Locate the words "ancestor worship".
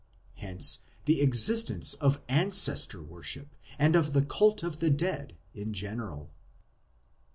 2.27-3.53